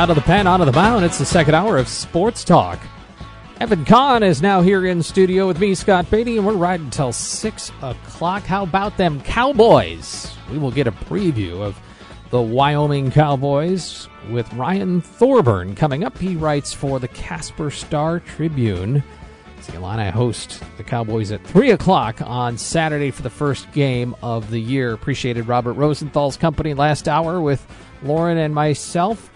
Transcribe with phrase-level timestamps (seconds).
[0.00, 1.04] Out of the pen, out of the mound.
[1.04, 2.80] It's the second hour of Sports Talk.
[3.60, 7.12] Evan Kahn is now here in studio with me, Scott Beatty, and we're riding until
[7.12, 8.44] 6 o'clock.
[8.44, 10.34] How about them Cowboys?
[10.50, 11.78] We will get a preview of
[12.30, 16.16] the Wyoming Cowboys with Ryan Thorburn coming up.
[16.16, 19.04] He writes for the Casper Star Tribune.
[19.66, 24.48] The Illini host the Cowboys at 3 o'clock on Saturday for the first game of
[24.48, 24.94] the year.
[24.94, 27.66] Appreciated Robert Rosenthal's company last hour with
[28.02, 29.30] Lauren and myself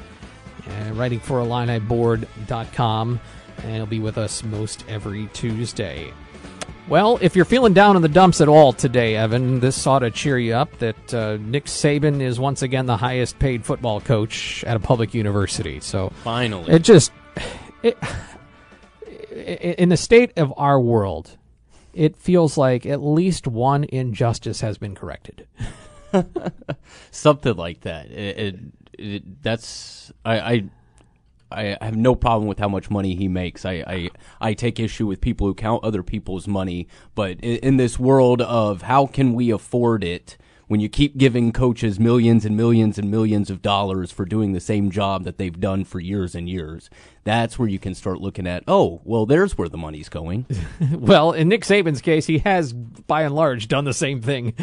[0.68, 3.20] uh, writing for IlliniBoard.com,
[3.58, 6.12] and he'll be with us most every Tuesday.
[6.86, 10.10] Well, if you're feeling down in the dumps at all today, Evan, this ought to
[10.10, 14.62] cheer you up that uh, Nick Saban is once again the highest paid football coach
[14.64, 15.80] at a public university.
[15.80, 16.72] So Finally.
[16.72, 17.10] it just
[17.82, 17.96] it,
[19.30, 21.38] in the state of our world,
[21.94, 25.46] it feels like at least one injustice has been corrected.
[27.10, 28.10] something like that.
[28.10, 28.56] It, it,
[28.98, 30.64] it, that's I, I
[31.50, 33.64] I have no problem with how much money he makes.
[33.64, 37.76] I, I I take issue with people who count other people's money, but in, in
[37.76, 40.36] this world of how can we afford it
[40.66, 44.60] when you keep giving coaches millions and millions and millions of dollars for doing the
[44.60, 46.90] same job that they've done for years and years,
[47.24, 50.46] that's where you can start looking at, oh, well, there's where the money's going.
[50.92, 54.54] well, in Nick Saban's case, he has by and large done the same thing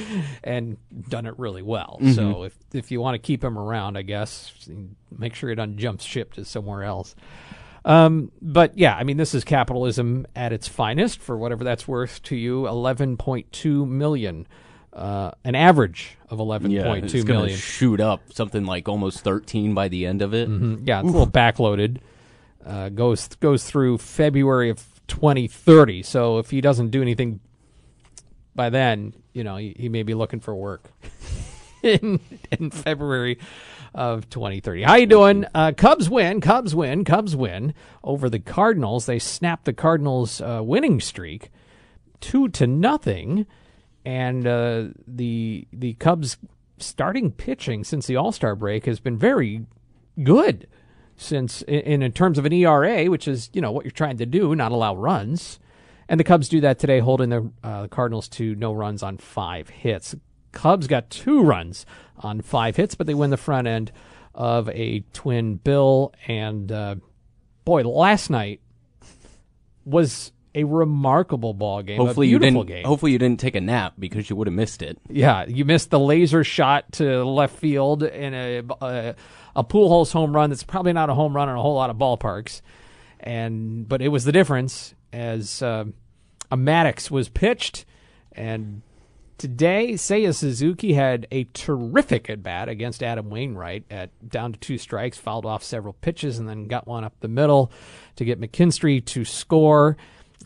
[0.43, 0.77] and
[1.09, 1.97] done it really well.
[2.01, 2.13] Mm-hmm.
[2.13, 4.53] So if if you want to keep him around, I guess
[5.17, 7.15] make sure he doesn't jump ship to somewhere else.
[7.83, 12.21] Um, but yeah, I mean, this is capitalism at its finest, for whatever that's worth
[12.23, 12.67] to you.
[12.67, 14.47] Eleven point two million,
[14.93, 16.71] uh, an average of eleven
[17.03, 20.49] it's two going to shoot up something like almost 13 by the end of it.
[20.49, 20.87] Mhm.
[20.87, 21.97] Yeah, it's a little backloaded.
[22.65, 26.03] Uh, goes goes through February of 2030.
[26.03, 27.39] So if he doesn't do anything
[28.55, 30.91] by then, you know, he, he may be looking for work
[31.83, 32.19] in
[32.51, 33.39] in February
[33.93, 34.83] of 2030.
[34.83, 35.45] How you doing?
[35.53, 36.39] Uh, Cubs win.
[36.41, 37.03] Cubs win.
[37.03, 37.73] Cubs win
[38.03, 39.05] over the Cardinals.
[39.05, 41.49] They snapped the Cardinals' uh, winning streak
[42.21, 43.47] two to nothing,
[44.05, 46.37] and uh, the the Cubs
[46.77, 49.65] starting pitching since the All Star break has been very
[50.23, 50.67] good.
[51.17, 54.25] Since in, in terms of an ERA, which is you know what you're trying to
[54.25, 55.59] do, not allow runs,
[56.09, 59.69] and the Cubs do that today, holding the uh, Cardinals to no runs on five
[59.69, 60.15] hits.
[60.51, 61.85] Cubs got two runs
[62.17, 63.91] on five hits, but they win the front end
[64.33, 66.13] of a twin bill.
[66.27, 66.95] And uh,
[67.65, 68.61] boy, last night
[69.85, 71.97] was a remarkable ball game.
[71.97, 72.75] Hopefully a you beautiful didn't.
[72.77, 72.85] game.
[72.85, 74.97] Hopefully you didn't take a nap because you would have missed it.
[75.09, 79.15] Yeah, you missed the laser shot to left field in a a,
[79.55, 80.49] a pool holes home run.
[80.49, 82.61] That's probably not a home run in a whole lot of ballparks,
[83.19, 85.85] and but it was the difference as uh,
[86.49, 87.85] a Maddux was pitched,
[88.33, 88.81] and
[89.37, 94.77] today Seiya Suzuki had a terrific at bat against Adam Wainwright at down to two
[94.77, 97.71] strikes, fouled off several pitches, and then got one up the middle
[98.17, 99.97] to get McKinstry to score.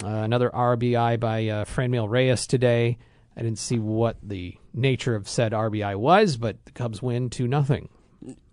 [0.03, 2.97] Uh, another RBI by uh, Franmil Reyes today.
[3.37, 7.47] I didn't see what the nature of said RBI was, but the Cubs win 2
[7.47, 7.89] nothing.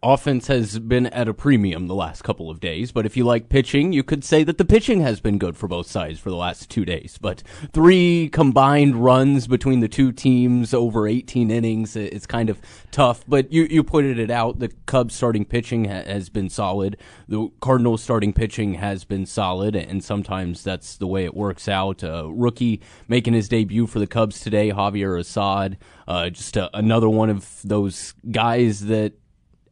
[0.04, 3.48] Offense has been at a premium the last couple of days, but if you like
[3.48, 6.36] pitching, you could say that the pitching has been good for both sides for the
[6.36, 7.18] last two days.
[7.20, 13.24] But three combined runs between the two teams over 18 innings, it's kind of tough.
[13.28, 14.58] But you, you pointed it out.
[14.58, 16.96] The Cubs starting pitching ha- has been solid.
[17.28, 22.02] The Cardinals starting pitching has been solid, and sometimes that's the way it works out.
[22.02, 27.08] Uh, rookie making his debut for the Cubs today, Javier Assad, uh, just a, another
[27.08, 29.12] one of those guys that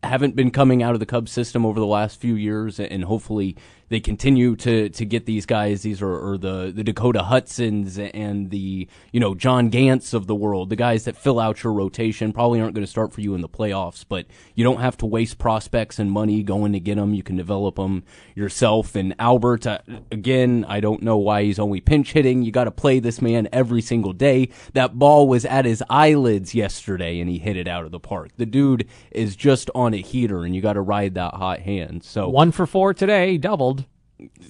[0.03, 3.57] haven't been coming out of the Cubs system over the last few years, and hopefully
[3.91, 5.83] they continue to to get these guys.
[5.83, 10.71] These are the the Dakota Hudsons and the you know John Gants of the world,
[10.71, 12.33] the guys that fill out your rotation.
[12.33, 15.07] Probably aren't going to start for you in the playoffs, but you don't have to
[15.07, 17.15] waste prospects and money going to get them.
[17.15, 18.05] You can develop them
[18.37, 18.95] yourself.
[18.95, 19.81] And Albert, uh,
[20.13, 22.43] again, I don't know why he's only pinch hitting.
[22.43, 24.51] You got to play this man every single day.
[24.73, 28.31] That ball was at his eyelids yesterday, and he hit it out of the park.
[28.37, 32.05] The dude is just on a heater, and you got to ride that hot hand.
[32.05, 33.80] So One for four today, doubled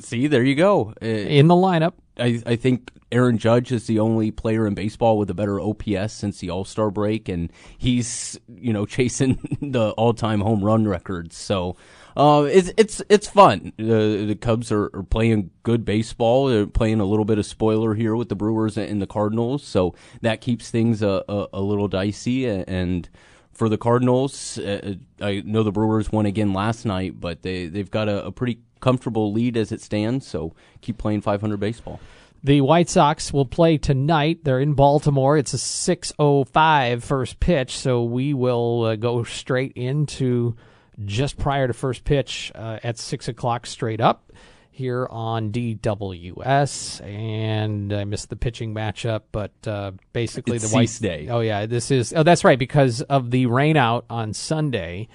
[0.00, 0.94] see, there you go.
[1.02, 1.94] Uh, in the lineup.
[2.18, 6.12] I, I think Aaron Judge is the only player in baseball with a better OPS
[6.12, 10.86] since the All Star break, and he's you know chasing the all time home run
[10.86, 11.36] records.
[11.36, 11.76] So
[12.16, 13.72] uh, it's it's it's fun.
[13.78, 16.46] Uh, the Cubs are, are playing good baseball.
[16.46, 19.94] They're playing a little bit of spoiler here with the Brewers and the Cardinals, so
[20.20, 22.46] that keeps things a, a, a little dicey.
[22.46, 23.08] And
[23.52, 27.90] for the Cardinals, uh, I know the Brewers won again last night, but they they've
[27.90, 30.26] got a, a pretty comfortable lead as it stands.
[30.26, 32.00] So keep playing 500 baseball.
[32.42, 34.40] The White Sox will play tonight.
[34.44, 35.36] They're in Baltimore.
[35.36, 40.56] It's a 6:05 first pitch, so we will uh, go straight into
[41.04, 44.32] just prior to first pitch uh, at six o'clock straight up
[44.70, 47.04] here on DWS.
[47.04, 51.28] And I missed the pitching matchup, but uh, basically It's the White Day.
[51.28, 52.14] Oh yeah, this is.
[52.14, 55.08] Oh, that's right because of the rain out on Sunday.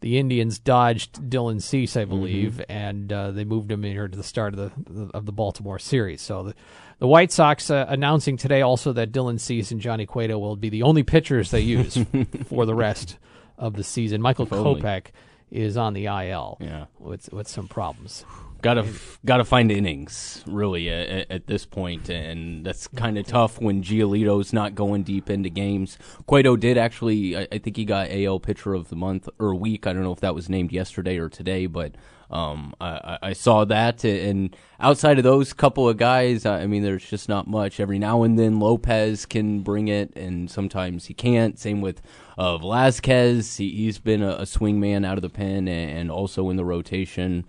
[0.00, 4.16] The Indians dodged Dylan Cease, I believe, and uh, they moved him in here to
[4.16, 6.22] the start of the of the Baltimore series.
[6.22, 6.54] So the,
[6.98, 10.70] the White Sox uh, announcing today also that Dylan Cease and Johnny Cueto will be
[10.70, 11.98] the only pitchers they use
[12.46, 13.18] for the rest
[13.58, 14.22] of the season.
[14.22, 14.46] Michael.
[14.46, 15.06] Kopech
[15.50, 16.86] is on the IL Yeah.
[16.98, 18.24] with with some problems.
[18.62, 18.84] Gotta
[19.24, 24.52] gotta find innings really at, at this point, and that's kind of tough when Giolito's
[24.52, 25.96] not going deep into games.
[26.26, 29.86] Cueto did actually, I, I think he got AL Pitcher of the Month or week.
[29.86, 31.94] I don't know if that was named yesterday or today, but
[32.30, 34.04] um, I, I- saw that.
[34.04, 37.80] And outside of those couple of guys, I mean, there's just not much.
[37.80, 41.58] Every now and then Lopez can bring it, and sometimes he can't.
[41.58, 42.00] Same with
[42.38, 43.56] uh, Velasquez.
[43.56, 46.56] He, he's been a, a swing man out of the pen and, and also in
[46.56, 47.44] the rotation.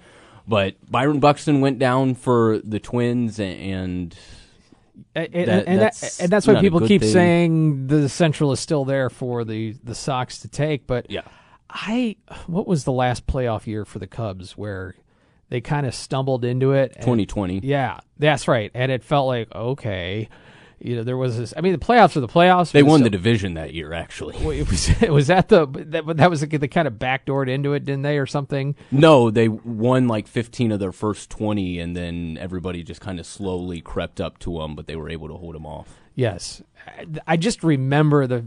[0.47, 4.15] But Byron Buxton went down for the Twins, and
[5.15, 7.11] And, and, That- and, that's that, and that's why people keep thing.
[7.11, 10.87] saying the Central is still there for the the Sox to take.
[10.87, 11.21] But yeah,
[11.73, 14.95] I what was the last playoff year for the Cubs where
[15.49, 16.91] they kind of stumbled into it?
[16.95, 17.59] and- 2020.
[17.63, 18.71] Yeah, that's right.
[18.73, 20.27] And it felt like okay,
[20.79, 21.53] you know, there was this.
[21.55, 22.71] I mean, the playoffs are the playoffs.
[22.71, 24.35] They won so- the division that year, actually.
[24.37, 28.01] It was was that the that, that was the, kind of backdoored into it, didn't
[28.01, 28.75] they, or something?
[28.91, 33.25] No, they won like 15 of their first 20, and then everybody just kind of
[33.25, 35.99] slowly crept up to them, but they were able to hold them off.
[36.15, 38.45] Yes, I- I just remember the.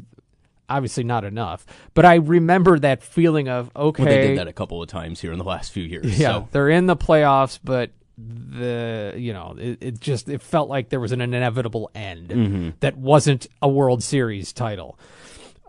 [0.77, 4.03] Obviously not enough, but I remember that feeling of okay.
[4.03, 6.19] Well, they did that a couple of times here in the last few years.
[6.19, 6.49] Yeah, so.
[6.53, 11.01] they're in the playoffs, but the you know it, it just it felt like there
[11.01, 12.71] was an inevitable end Mm-hmm.
[12.81, 14.99] that wasn't a World Series title,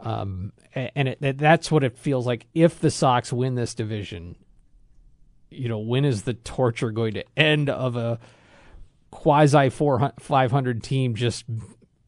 [0.01, 4.35] um, and it, that- that's what it feels like if the Sox win this division.
[5.51, 8.19] You know, when is the torture going to end of a
[9.11, 11.45] quasi four five hundred team just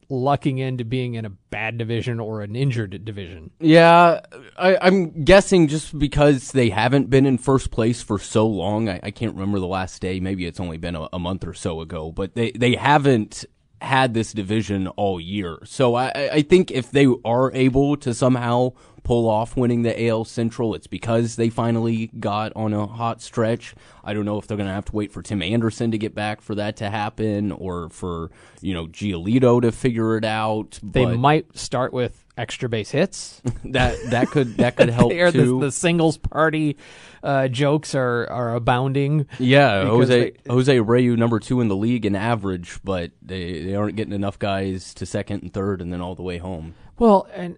[0.10, 3.52] lucking into being in a bad division or an injured division?
[3.60, 4.22] Yeah,
[4.58, 8.90] I, I'm guessing just because they haven't been in first place for so long.
[8.90, 10.20] I, I can't remember the last day.
[10.20, 13.46] Maybe it's only been a, a month or so ago, but they, they haven't
[13.82, 15.60] had this division all year.
[15.64, 18.74] So I I think if they are able to somehow
[19.08, 23.74] pull off winning the AL Central, it's because they finally got on a hot stretch.
[24.04, 26.14] I don't know if they're going to have to wait for Tim Anderson to get
[26.14, 30.78] back for that to happen or for, you know, Giolito to figure it out.
[30.84, 33.42] They but might start with extra base hits.
[33.64, 35.32] that that could that could help too.
[35.32, 36.76] the, the singles party
[37.24, 39.26] uh, jokes are, are abounding.
[39.40, 43.76] Yeah, Jose they- Jose Abreu number two in the league in average, but they they
[43.76, 46.76] aren't getting enough guys to second and third, and then all the way home.
[47.00, 47.58] Well, and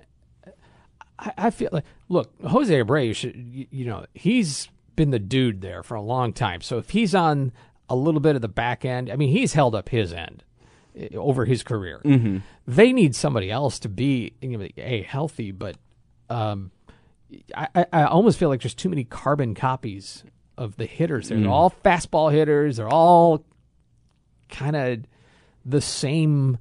[1.20, 5.62] I, I feel like look, Jose Abreu should you, you know he's been the dude
[5.62, 6.62] there for a long time.
[6.62, 7.52] So if he's on
[7.90, 10.44] a little bit of the back end, I mean he's held up his end
[10.98, 12.02] eh, over his career.
[12.04, 12.38] Mm-hmm.
[12.68, 15.76] They need somebody else to be you know, a healthy, but
[16.30, 16.72] um,
[17.56, 20.24] I, I, I almost feel like there's too many carbon copies
[20.58, 21.30] of the hitters.
[21.30, 22.78] They're all fastball hitters.
[22.78, 23.46] They're all
[24.50, 25.00] kind of
[25.66, 26.58] the same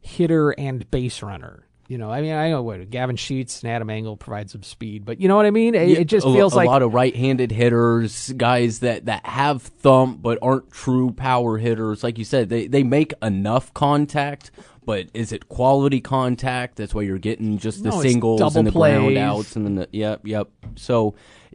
[0.00, 1.66] hitter and base runner.
[1.92, 5.04] You know, I mean, I know what Gavin Sheets and Adam Engel provide some speed,
[5.04, 5.74] but you know what I mean.
[5.74, 9.26] It, it just a, feels a like a lot of right-handed hitters, guys that, that
[9.26, 12.02] have thump but aren't true power hitters.
[12.02, 14.52] Like you said, they they make enough contact,
[14.86, 16.76] but is it quality contact?
[16.76, 19.88] That's why you're getting just the No, singles and the ground outs and then the
[19.92, 20.48] yep yep.
[20.76, 21.14] So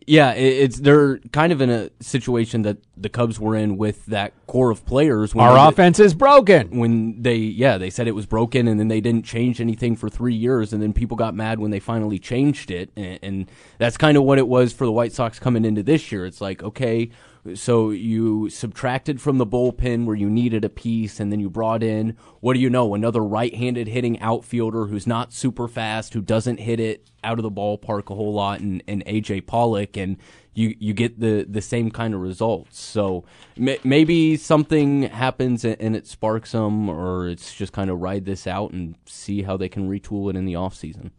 [0.09, 4.31] Yeah, it's they're kind of in a situation that the Cubs were in with that
[4.47, 5.35] core of players.
[5.35, 6.79] When Our offense is broken.
[6.79, 10.07] when they yeah they said it was broken and then they didn't change anything for
[10.09, 13.97] three years and then people got mad when they finally changed it and, and that's
[13.97, 16.25] kind of what it was for the White Sox coming into this year.
[16.25, 17.09] It's like okay,
[17.55, 21.83] so you subtracted from the bullpen where you needed a piece and then you brought
[21.83, 26.57] in what do you know another right-handed hitting outfielder who's not super fast who doesn't
[26.57, 30.17] hit it out of the ballpark a whole lot and, and AJ Pollock and
[30.57, 32.81] you you get the the same kind of results.
[32.81, 33.23] So
[33.55, 38.25] may, maybe something happens and, and it sparks them, or it's just kind of ride
[38.25, 41.11] this out and see how they can retool it in the off season.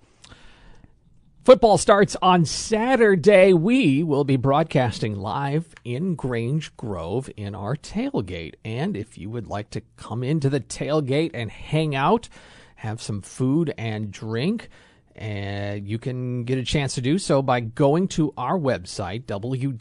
[1.49, 3.55] Football starts on Saturday.
[3.55, 8.57] We will be broadcasting live in Grange Grove in our tailgate.
[8.67, 12.29] And if you would like to come into the tailgate and hang out,
[12.75, 14.69] have some food and drink,
[15.17, 19.79] and you can get a chance to do so by going to our website, wdws.com,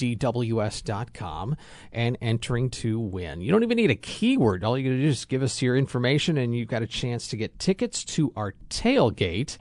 [1.92, 3.42] and entering to win.
[3.42, 4.64] You don't even need a keyword.
[4.64, 7.28] All you got to do is give us your information, and you've got a chance
[7.28, 9.58] to get tickets to our tailgate.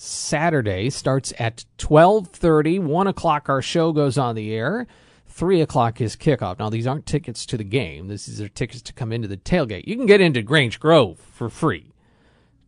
[0.00, 2.80] Saturday starts at 12.30.
[2.80, 4.86] 1 o'clock our show goes on the air.
[5.26, 6.60] 3 o'clock is kickoff.
[6.60, 8.06] Now, these aren't tickets to the game.
[8.06, 9.88] This is are tickets to come into the tailgate.
[9.88, 11.92] You can get into Grange Grove for free.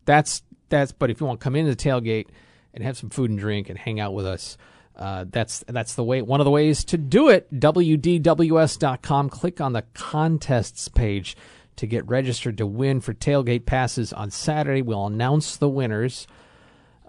[0.07, 2.27] That's, that's, but if you want to come into the tailgate
[2.75, 4.59] and have some food and drink and hang out with us,
[4.97, 6.21] uh, that's that's the way.
[6.21, 7.49] One of the ways to do it.
[7.59, 9.31] WDWS.com.
[9.31, 11.37] Click on the contests page
[11.77, 14.83] to get registered to win for tailgate passes on Saturday.
[14.83, 16.27] We'll announce the winners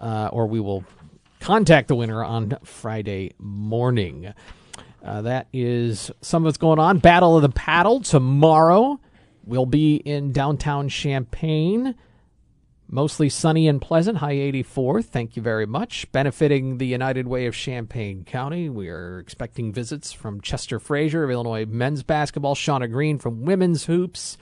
[0.02, 0.84] uh, or we will
[1.40, 4.34] contact the winner on Friday morning.
[5.02, 6.98] Uh, that is some of what's going on.
[6.98, 9.00] Battle of the Paddle tomorrow.
[9.44, 11.94] We'll be in downtown Champaign.
[12.88, 15.02] Mostly sunny and pleasant, high 84.
[15.02, 16.10] Thank you very much.
[16.12, 18.68] Benefiting the United Way of Champaign County.
[18.68, 23.86] We are expecting visits from Chester Frazier of Illinois men's basketball, Shauna Green from women's
[23.86, 24.36] hoops,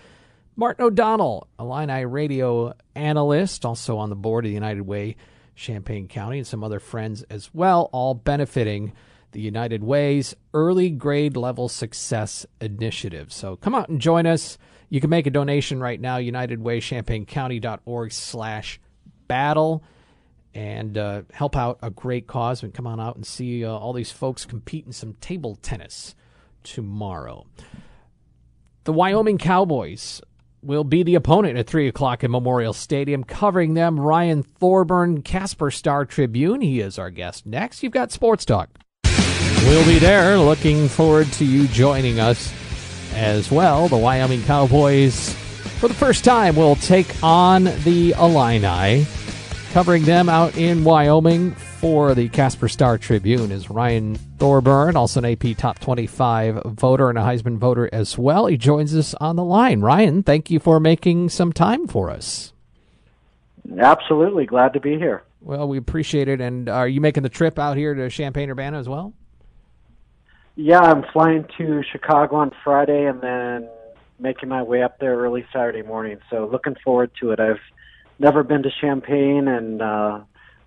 [0.56, 5.16] Martin O'Donnell, Illini radio analyst, also on the board of the United Way
[5.54, 8.92] Champaign County, and some other friends as well, all benefiting
[9.32, 13.32] the United Way's early grade level success initiative.
[13.32, 14.58] So come out and join us.
[14.88, 18.80] You can make a donation right now, unitedwaychampaigncounty.org slash
[19.28, 19.84] battle,
[20.52, 22.62] and uh, help out a great cause.
[22.62, 26.16] And come on out and see uh, all these folks compete in some table tennis
[26.64, 27.46] tomorrow.
[28.84, 30.20] The Wyoming Cowboys
[30.62, 33.24] will be the opponent at 3 o'clock in Memorial Stadium.
[33.24, 36.60] Covering them, Ryan Thorburn, Casper Star Tribune.
[36.60, 37.82] He is our guest next.
[37.82, 38.70] You've got Sports Talk.
[39.64, 40.38] We'll be there.
[40.38, 42.52] Looking forward to you joining us
[43.14, 43.88] as well.
[43.88, 45.34] The Wyoming Cowboys,
[45.78, 49.06] for the first time, will take on the Illini.
[49.72, 55.24] Covering them out in Wyoming for the Casper Star Tribune is Ryan Thorburn, also an
[55.24, 58.48] AP Top 25 voter and a Heisman voter as well.
[58.48, 59.80] He joins us on the line.
[59.80, 62.52] Ryan, thank you for making some time for us.
[63.78, 64.44] Absolutely.
[64.44, 65.22] Glad to be here.
[65.40, 66.42] Well, we appreciate it.
[66.42, 69.14] And are you making the trip out here to Champaign Urbana as well?
[70.56, 73.70] Yeah, I'm flying to Chicago on Friday and then
[74.18, 76.18] making my way up there early Saturday morning.
[76.28, 77.40] So looking forward to it.
[77.40, 77.60] I've
[78.18, 80.20] never been to Champaign and uh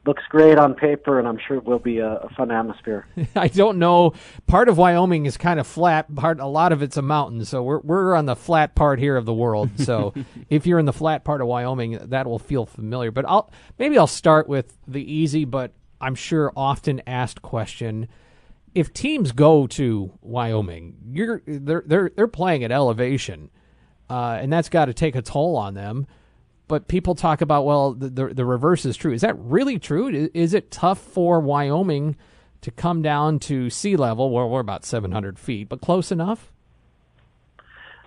[0.06, 3.08] looks great on paper and I'm sure it will be a, a fun atmosphere.
[3.36, 4.14] I don't know.
[4.48, 6.14] Part of Wyoming is kind of flat.
[6.14, 7.46] Part a lot of it's a mountain.
[7.46, 9.70] So we're we're on the flat part here of the world.
[9.84, 10.14] So
[10.50, 13.12] if you're in the flat part of Wyoming, that will feel familiar.
[13.12, 18.08] But I'll maybe I'll start with the easy, but I'm sure often asked question.
[18.74, 23.50] If teams go to Wyoming, you're they're they're they're playing at elevation,
[24.10, 26.08] uh, and that's got to take a toll on them.
[26.68, 29.14] But people talk about well, the, the the reverse is true.
[29.14, 30.30] Is that really true?
[30.34, 32.16] Is, it tough for Wyoming
[32.62, 34.32] to come down to sea level?
[34.32, 36.52] Well, we're about 700 feet, but close enough.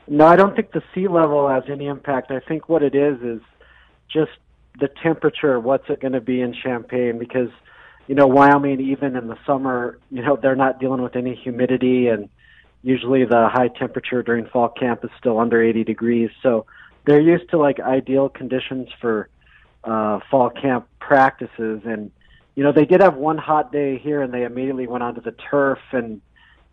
[0.09, 2.31] No, I don't think the sea level has any impact.
[2.31, 3.41] I think what it is is
[4.09, 4.33] just
[4.79, 5.61] the temperature.
[5.61, 7.19] What's it going to be in Champaign?
[7.19, 7.51] Because
[8.07, 12.09] you know, Wyoming, even in the summer, you know, they're not dealing with any humidity,
[12.09, 12.29] and
[12.83, 16.31] usually the high temperature during fall camp is still under 80 degrees.
[16.43, 16.67] So
[17.07, 19.29] they're used to like ideal conditions for
[19.85, 21.83] uh, fall camp practices.
[21.85, 22.11] And
[22.55, 25.35] you know, they did have one hot day here, and they immediately went onto the
[25.51, 25.79] turf.
[25.93, 26.21] And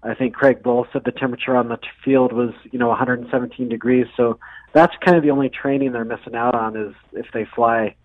[0.02, 3.70] I think Craig Bohl said the temperature on the t- field was you know 117
[3.70, 4.08] degrees.
[4.18, 4.40] So
[4.74, 7.96] that's kind of the only training they're missing out on is if they fly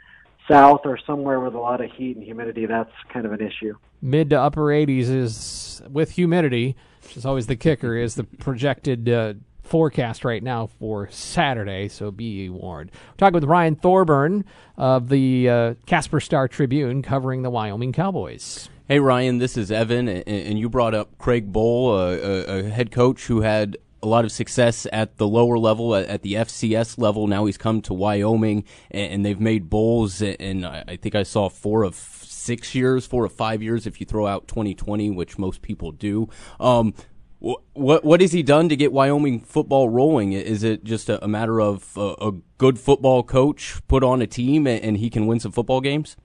[0.49, 3.75] south or somewhere with a lot of heat and humidity, that's kind of an issue.
[4.01, 9.09] Mid to upper 80s is with humidity, which is always the kicker, is the projected
[9.09, 9.35] uh,
[9.69, 11.89] forecast right now for Saturday.
[11.89, 12.91] So be warned.
[12.93, 14.45] We're talking with Ryan Thorburn
[14.77, 18.69] of the uh, Casper Star Tribune, covering the Wyoming Cowboys.
[18.89, 23.27] Hey Ryan, this is Evan, and you brought up Craig Bohl, a, a head coach
[23.27, 27.27] who had a lot of success at the lower level, at the FCS level.
[27.27, 31.83] Now he's come to Wyoming, and they've made bowls, and I think I saw four
[31.83, 35.93] of six years, four of five years, if you throw out 2020, which most people
[35.93, 36.29] do.
[36.59, 36.95] Um,
[37.41, 40.33] what what has he done to get Wyoming football rolling?
[40.33, 44.27] Is it just a, a matter of a, a, good football coach put on a
[44.27, 46.17] team and, and he can win some football games?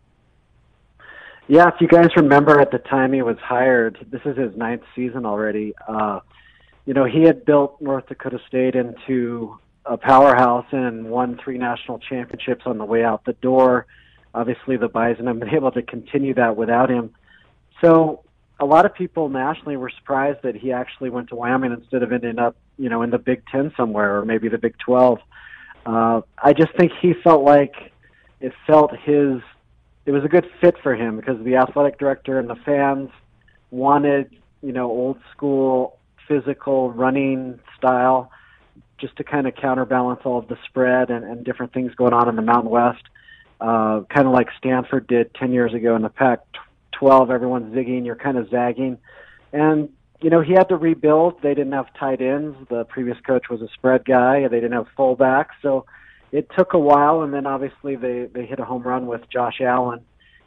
[1.47, 4.81] Yeah, if you guys remember at the time he was hired, this is his ninth
[4.95, 5.73] season already.
[5.87, 6.21] Uh,
[6.85, 11.99] you know, he had built North Dakota State into a powerhouse and won three national
[11.99, 13.85] championships on the way out the door.
[14.33, 17.13] Obviously, the Bison have been able to continue that without him.
[17.81, 18.23] So,
[18.59, 22.11] a lot of people nationally were surprised that he actually went to Wyoming instead of
[22.11, 25.19] ending up, you know, in the Big Ten somewhere or maybe the Big Twelve.
[25.85, 27.91] Uh, I just think he felt like
[28.39, 29.41] it felt his.
[30.05, 33.09] It was a good fit for him because the athletic director and the fans
[33.71, 38.31] wanted, you know, old school physical running style
[38.97, 42.29] just to kind of counterbalance all of the spread and, and different things going on
[42.29, 43.03] in the Mountain West.
[43.59, 46.39] Uh, kind of like Stanford did 10 years ago in the Pac
[47.03, 47.31] 12.
[47.31, 48.97] Everyone's zigging, you're kind of zagging.
[49.51, 49.89] And,
[50.21, 51.41] you know, he had to rebuild.
[51.41, 52.55] They didn't have tight ends.
[52.69, 54.37] The previous coach was a spread guy.
[54.37, 55.51] And they didn't have fullbacks.
[55.61, 55.85] So
[56.31, 57.23] it took a while.
[57.23, 59.99] And then obviously they, they hit a home run with Josh Allen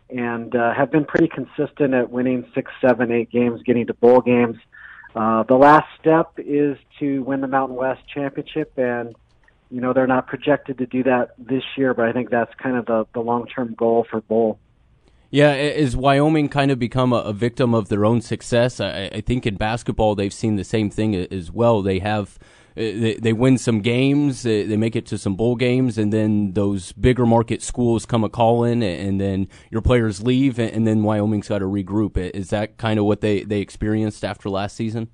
[0.09, 4.23] and uh, have been pretty consistent at winning six, seven, eight games, getting to bowl
[4.23, 4.57] games.
[5.15, 9.15] Uh, the last step is to win the Mountain West Championship, and
[9.71, 12.77] you know they're not projected to do that this year, but I think that's kind
[12.77, 14.59] of the, the long term goal for Bohl.
[15.31, 18.81] Yeah, is Wyoming kind of become a, a victim of their own success?
[18.81, 21.83] I, I, think in basketball they've seen the same thing as well.
[21.83, 22.39] They have
[22.77, 26.13] uh, they, they win some games, they, they make it to some bowl games, and
[26.13, 31.03] then those bigger market schools come a calling, and then your players leave, and then
[31.03, 32.19] Wyoming's got to regroup.
[32.19, 35.09] Is that kind of what they, they experienced after last season?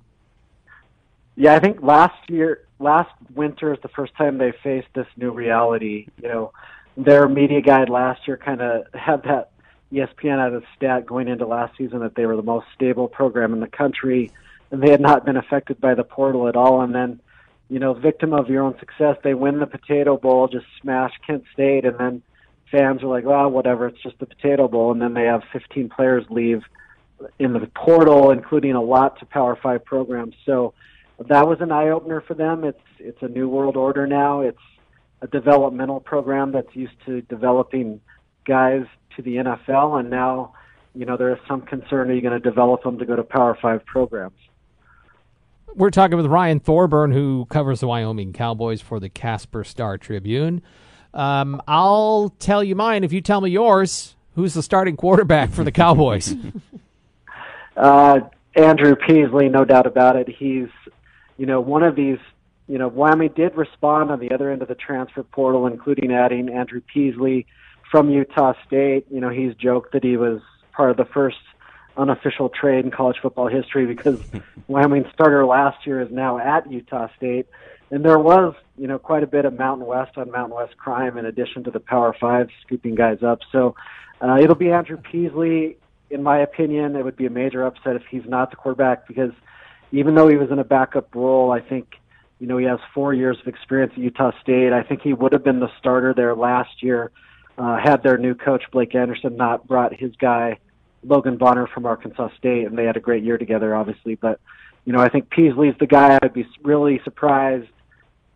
[1.35, 5.31] Yeah, I think last year, last winter is the first time they faced this new
[5.31, 6.07] reality.
[6.21, 6.53] You know,
[6.97, 9.52] their media guide last year kind of had that
[9.93, 13.53] ESPN had a stat going into last season that they were the most stable program
[13.53, 14.31] in the country,
[14.71, 16.81] and they had not been affected by the portal at all.
[16.81, 17.19] And then
[17.69, 19.17] you know, victim of your own success.
[19.23, 22.21] They win the Potato Bowl, just smash Kent State, and then
[22.71, 24.91] fans are like, well, whatever, it's just the Potato Bowl.
[24.91, 26.61] And then they have 15 players leave
[27.39, 30.35] in the portal, including a lot to Power Five programs.
[30.45, 30.73] So
[31.17, 32.63] that was an eye opener for them.
[32.63, 34.41] It's it's a new world order now.
[34.41, 34.57] It's
[35.21, 38.01] a developmental program that's used to developing
[38.45, 40.53] guys to the NFL, and now,
[40.95, 43.23] you know, there is some concern: are you going to develop them to go to
[43.23, 44.37] Power Five programs?
[45.75, 50.61] We're talking with Ryan Thorburn, who covers the Wyoming Cowboys for the Casper Star Tribune.
[51.13, 54.15] Um, I'll tell you mine if you tell me yours.
[54.35, 56.35] Who's the starting quarterback for the Cowboys?
[57.77, 58.19] uh,
[58.55, 60.27] Andrew Peasley, no doubt about it.
[60.27, 60.69] He's,
[61.37, 62.19] you know, one of these.
[62.67, 66.49] You know, Wyoming did respond on the other end of the transfer portal, including adding
[66.49, 67.45] Andrew Peasley
[67.93, 69.05] from Utah State.
[69.11, 71.37] You know, he's joked that he was part of the first
[71.95, 74.17] unofficial trade in college football history because
[74.67, 77.45] Wyoming starter last year is now at Utah State.
[77.91, 81.19] And there was, you know, quite a bit of Mountain West on Mountain West crime
[81.19, 83.41] in addition to the Power Five scooping guys up.
[83.51, 83.75] So
[84.19, 85.77] uh, it'll be Andrew Peasley.
[86.09, 89.33] In my opinion, it would be a major upset if he's not the quarterback because
[89.91, 91.93] even though he was in a backup role, I think,
[92.39, 94.73] you know, he has four years of experience at Utah State.
[94.73, 97.11] I think he would have been the starter there last year
[97.57, 100.57] uh, had their new coach, Blake Anderson, not brought his guy
[101.03, 104.15] Logan Bonner from Arkansas State, and they had a great year together, obviously.
[104.15, 104.39] But
[104.85, 106.19] you know, I think Peasley's the guy.
[106.21, 107.69] I'd be really surprised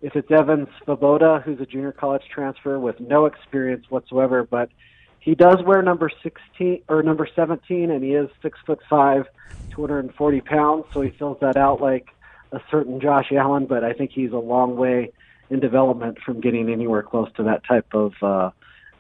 [0.02, 4.70] if it's Evan Svoboda, who's a junior college transfer with no experience whatsoever, but
[5.20, 9.26] he does wear number 16 or number 17, and he is six foot five,
[9.72, 12.08] 240 pounds, so he fills that out like
[12.52, 13.66] a certain Josh Allen.
[13.66, 15.12] But I think he's a long way
[15.50, 18.52] in development from getting anywhere close to that type of uh,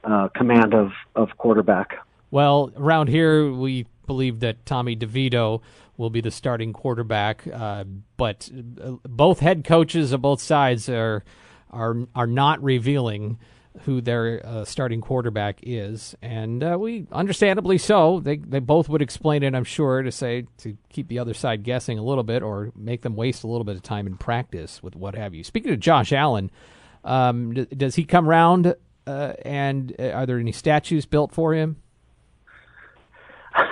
[0.07, 1.97] uh, command of of quarterback.
[2.31, 5.61] Well, around here, we believe that Tommy DeVito
[5.97, 7.83] will be the starting quarterback, uh,
[8.17, 8.49] but
[8.81, 11.23] uh, both head coaches of both sides are
[11.71, 13.37] are are not revealing
[13.81, 18.19] who their uh, starting quarterback is, and uh, we understandably so.
[18.19, 21.63] They they both would explain it, I'm sure, to say to keep the other side
[21.63, 24.81] guessing a little bit or make them waste a little bit of time in practice
[24.81, 25.43] with what have you.
[25.43, 26.49] Speaking of Josh Allen,
[27.03, 28.75] um, d- does he come around?
[29.07, 31.77] Uh, and uh, are there any statues built for him?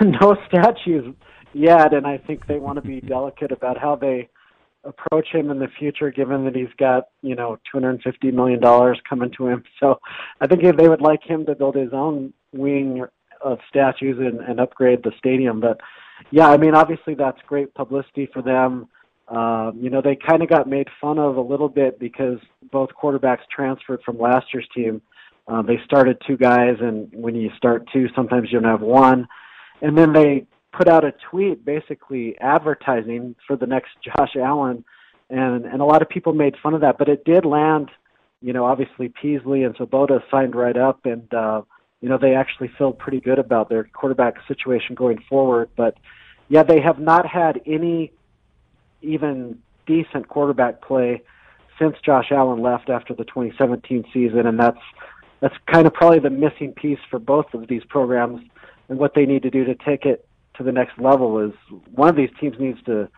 [0.00, 1.14] no statues
[1.52, 4.28] yet, and I think they want to be delicate about how they
[4.84, 9.30] approach him in the future, given that he's got you know 250 million dollars coming
[9.36, 9.64] to him.
[9.78, 10.00] So
[10.40, 13.04] I think they would like him to build his own wing
[13.44, 15.60] of statues and, and upgrade the stadium.
[15.60, 15.80] But
[16.30, 18.88] yeah, I mean, obviously that's great publicity for them.
[19.28, 22.38] Um, you know, they kind of got made fun of a little bit because
[22.70, 25.02] both quarterbacks transferred from last year's team.
[25.48, 29.28] Uh, they started two guys, and when you start two, sometimes you don't have one.
[29.80, 34.84] And then they put out a tweet basically advertising for the next Josh Allen,
[35.30, 37.90] and and a lot of people made fun of that, but it did land.
[38.42, 41.62] You know, obviously Peasley and Svoboda signed right up, and uh,
[42.00, 45.70] you know they actually feel pretty good about their quarterback situation going forward.
[45.76, 45.96] But
[46.48, 48.12] yeah, they have not had any
[49.02, 51.22] even decent quarterback play
[51.78, 54.78] since Josh Allen left after the 2017 season, and that's
[55.46, 58.40] that's kind of probably the missing piece for both of these programs.
[58.88, 61.52] And what they need to do to take it to the next level is
[61.94, 63.08] one of these teams needs to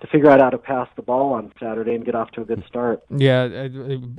[0.00, 2.44] to figure out how to pass the ball on Saturday and get off to a
[2.44, 3.02] good start.
[3.10, 3.68] Yeah,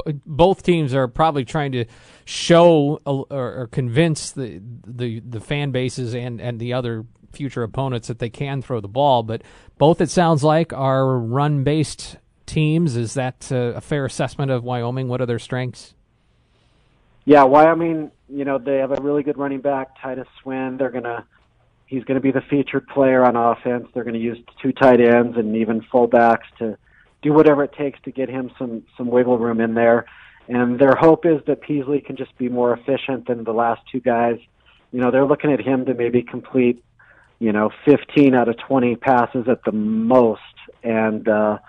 [0.06, 1.86] uh, both teams are probably trying to
[2.26, 8.08] show or, or convince the, the the fan bases and and the other future opponents
[8.08, 9.24] that they can throw the ball.
[9.24, 9.44] But
[9.78, 12.96] both, it sounds like, are run based teams.
[12.96, 15.08] Is that uh, a fair assessment of Wyoming?
[15.08, 15.94] What are their strengths?
[17.26, 20.78] Yeah, Wyoming, you know, they have a really good running back, Titus Swen.
[20.78, 21.24] They're going to
[21.90, 23.88] he's going to be the featured player on offense.
[23.94, 26.78] They're going to use two tight ends and even fullbacks to
[27.22, 30.06] do whatever it takes to get him some some wiggle room in there.
[30.48, 34.00] And their hope is that Peasley can just be more efficient than the last two
[34.00, 34.40] guys.
[34.92, 36.84] You know, they're looking at him to maybe complete,
[37.38, 40.42] you know, 15 out of 20 passes at the most,
[40.84, 41.60] and uh,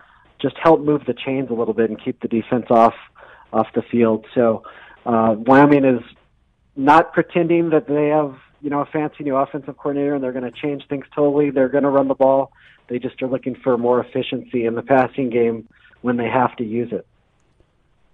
[0.40, 2.94] just help move the chains a little bit and keep the defense off
[3.52, 4.24] off the field.
[4.34, 4.62] So
[5.10, 6.02] uh, Wyoming is
[6.76, 10.50] not pretending that they have you know a fancy new offensive coordinator and they're going
[10.50, 11.50] to change things totally.
[11.50, 12.52] They're going to run the ball.
[12.88, 15.68] They just are looking for more efficiency in the passing game
[16.02, 17.06] when they have to use it.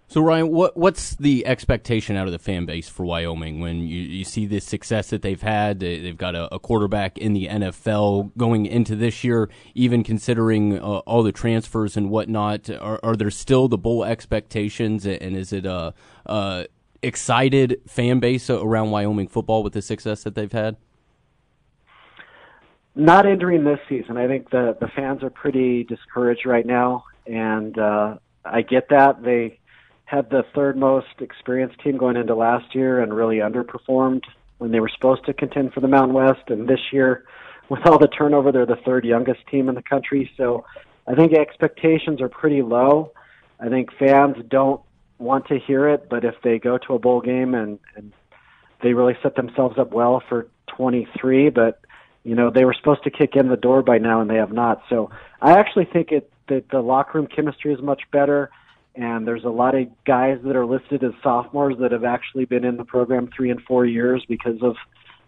[0.08, 4.02] So Ryan, what what's the expectation out of the fan base for Wyoming when you,
[4.02, 5.80] you see this success that they've had?
[5.80, 10.78] They, have got a, a, quarterback in the NFL going into this year, even considering
[10.78, 12.70] uh, all the transfers and whatnot.
[12.70, 15.92] Are, are there still the bowl expectations, and is it a,
[16.24, 16.66] a
[17.02, 20.76] excited fan base around Wyoming football with the success that they've had?
[22.94, 24.16] Not entering this season.
[24.16, 29.22] I think the the fans are pretty discouraged right now, and uh, I get that
[29.22, 29.60] they
[30.06, 34.22] had the third most experienced team going into last year and really underperformed
[34.58, 36.48] when they were supposed to contend for the Mountain West.
[36.48, 37.24] And this year,
[37.68, 40.30] with all the turnover, they're the third youngest team in the country.
[40.36, 40.64] So
[41.06, 43.12] I think expectations are pretty low.
[43.60, 44.80] I think fans don't
[45.18, 48.12] want to hear it, but if they go to a bowl game and, and
[48.82, 51.80] they really set themselves up well for 23, but
[52.24, 54.52] you know they were supposed to kick in the door by now and they have
[54.52, 54.82] not.
[54.88, 58.50] So I actually think it that the locker room chemistry is much better,
[58.94, 62.64] and there's a lot of guys that are listed as sophomores that have actually been
[62.64, 64.76] in the program three and four years because of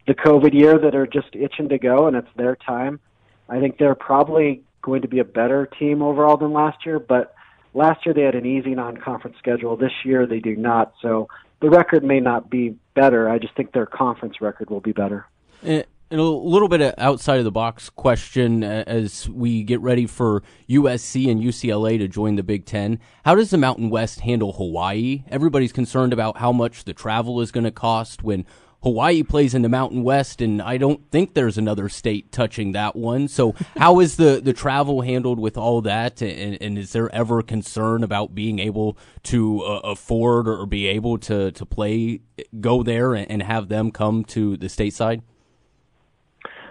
[0.07, 3.01] the COVID year that are just itching to go, and it's their time.
[3.48, 7.35] I think they're probably going to be a better team overall than last year, but
[7.74, 9.76] Last year they had an easy non-conference schedule.
[9.76, 10.94] This year they do not.
[11.02, 11.28] So
[11.61, 13.28] the record may not be better.
[13.28, 15.26] I just think their conference record will be better.
[15.62, 20.07] And a little bit of outside of the box question uh, as we get ready
[20.07, 22.98] for USC and UCLA to join the Big Ten.
[23.26, 25.24] How does the Mountain West handle Hawaii?
[25.28, 28.46] Everybody's concerned about how much the travel is going to cost when
[28.83, 32.95] Hawaii plays in the Mountain West, and I don't think there's another state touching that
[32.95, 33.27] one.
[33.27, 36.23] So, how is the, the travel handled with all that?
[36.23, 41.19] And, and is there ever concern about being able to uh, afford or be able
[41.19, 42.21] to, to play,
[42.61, 45.23] go there, and, and have them come to the stateside?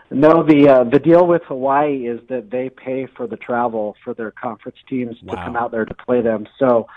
[0.10, 4.14] No, the uh, the deal with Hawaii is that they pay for the travel for
[4.14, 5.36] their conference teams wow.
[5.36, 6.48] to come out there to play them.
[6.58, 6.88] So,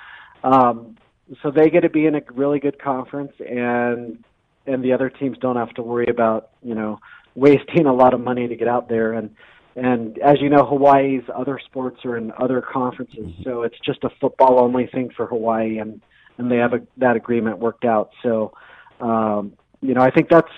[0.44, 0.96] um,
[1.42, 4.22] so they get to be in a really good conference, and
[4.70, 6.98] and the other teams don't have to worry about you know
[7.34, 9.12] wasting a lot of money to get out there.
[9.12, 9.30] And
[9.76, 13.42] and as you know Hawaii's other sports are in other conferences mm-hmm.
[13.44, 16.00] so it's just a football only thing for Hawaii and
[16.38, 18.10] and they have a, that agreement worked out.
[18.22, 18.52] So
[19.00, 20.50] um you know I think that's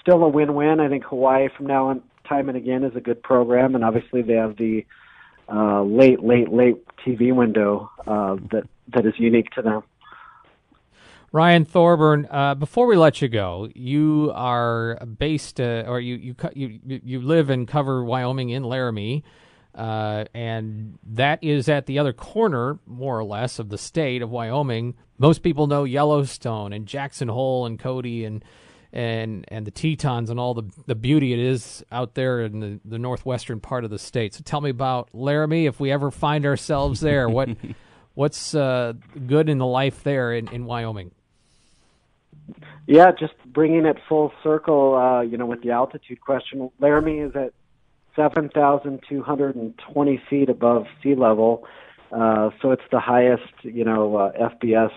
[0.00, 0.80] still a win-win.
[0.80, 4.22] I think Hawaii from now on time and again is a good program and obviously
[4.22, 4.84] they have the
[5.50, 9.82] uh late late late TV window uh that that is unique to them
[11.30, 16.34] Ryan Thorburn, uh, before we let you go, you are based, uh, or you, you
[16.54, 19.24] you you live and cover Wyoming in Laramie,
[19.74, 24.30] uh, and that is at the other corner, more or less, of the state of
[24.30, 24.94] Wyoming.
[25.18, 28.42] Most people know Yellowstone and Jackson Hole and Cody and
[28.90, 32.80] and and the Tetons and all the the beauty it is out there in the,
[32.86, 34.32] the northwestern part of the state.
[34.32, 35.66] So tell me about Laramie.
[35.66, 37.50] If we ever find ourselves there, what
[38.14, 38.94] what's uh,
[39.26, 41.10] good in the life there in, in Wyoming?
[42.86, 46.70] Yeah, just bringing it full circle, uh, you know, with the altitude question.
[46.80, 47.52] Laramie is at
[48.16, 51.64] 7,220 feet above sea level,
[52.10, 54.90] uh, so it's the highest, you know, uh, FBS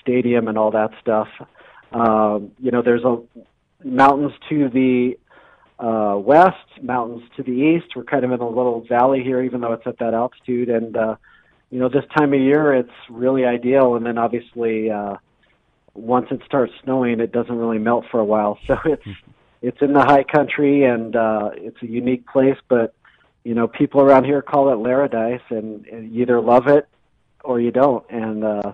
[0.00, 1.28] stadium and all that stuff.
[1.92, 3.18] Um, you know, there's a
[3.84, 5.18] mountains to the
[5.78, 7.94] uh, west, mountains to the east.
[7.94, 10.68] We're kind of in a little valley here, even though it's at that altitude.
[10.68, 11.16] And uh,
[11.70, 13.96] you know, this time of year, it's really ideal.
[13.96, 15.16] And then obviously, uh,
[15.98, 18.58] once it starts snowing, it doesn't really melt for a while.
[18.66, 19.06] So it's
[19.62, 22.58] it's in the high country, and uh, it's a unique place.
[22.68, 22.94] But
[23.44, 26.88] you know, people around here call it Laradice, and, and you either love it
[27.42, 28.04] or you don't.
[28.10, 28.72] And uh,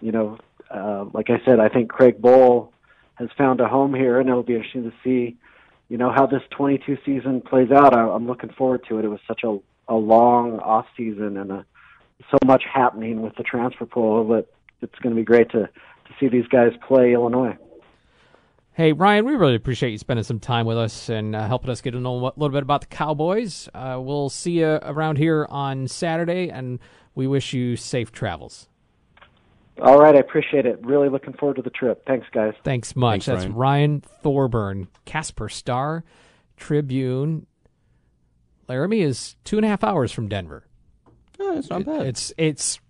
[0.00, 0.38] you know,
[0.70, 2.70] uh, like I said, I think Craig Bohl
[3.14, 5.36] has found a home here, and it'll be interesting to see,
[5.88, 7.94] you know, how this 22 season plays out.
[7.94, 9.04] I, I'm looking forward to it.
[9.04, 9.58] It was such a
[9.88, 11.66] a long off season and a,
[12.30, 14.46] so much happening with the transfer portal that
[14.80, 15.68] it's going to be great to
[16.06, 17.56] to see these guys play Illinois.
[18.72, 21.80] Hey, Ryan, we really appreciate you spending some time with us and uh, helping us
[21.80, 23.68] get to know a little bit about the Cowboys.
[23.72, 26.80] Uh, we'll see you around here on Saturday, and
[27.14, 28.68] we wish you safe travels.
[29.80, 30.84] All right, I appreciate it.
[30.84, 32.04] Really looking forward to the trip.
[32.06, 32.54] Thanks, guys.
[32.64, 33.26] Thanks much.
[33.26, 33.54] Thanks, That's Ryan.
[33.54, 36.04] Ryan Thorburn, Casper Star
[36.56, 37.46] Tribune.
[38.68, 40.66] Laramie is two and a half hours from Denver.
[41.38, 42.06] Oh, it's not bad.
[42.06, 42.80] It's it's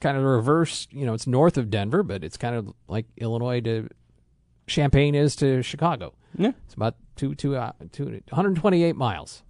[0.00, 0.88] kind of the reverse.
[0.90, 3.88] You know, it's north of Denver, but it's kind of like Illinois to
[4.66, 6.14] Champaign is to Chicago.
[6.36, 6.52] yeah.
[6.64, 9.42] It's about two two uh, two 128 miles.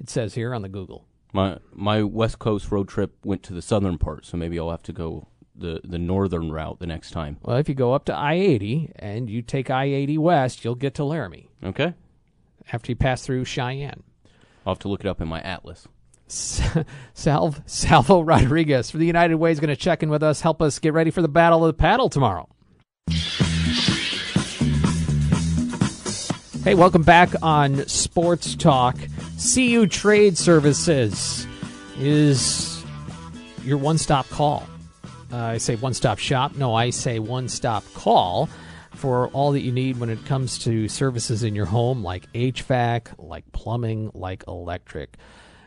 [0.00, 1.06] It says here on the Google.
[1.32, 4.82] My my West Coast road trip went to the southern part, so maybe I'll have
[4.84, 7.38] to go the the northern route the next time.
[7.42, 11.04] Well, if you go up to I-80 and you take I-80 west, you'll get to
[11.04, 11.94] Laramie Okay,
[12.72, 14.02] after you pass through Cheyenne.
[14.64, 15.88] I'll have to look it up in my atlas.
[16.32, 20.62] Salv Salvo Rodriguez for the United Way is going to check in with us, help
[20.62, 22.48] us get ready for the Battle of the Paddle tomorrow.
[26.64, 28.96] Hey, welcome back on Sports Talk.
[29.54, 31.46] CU Trade Services
[31.98, 32.82] is
[33.62, 34.66] your one stop call.
[35.30, 36.56] Uh, I say one stop shop.
[36.56, 38.48] No, I say one stop call
[38.94, 43.08] for all that you need when it comes to services in your home, like HVAC,
[43.18, 45.18] like plumbing, like electric.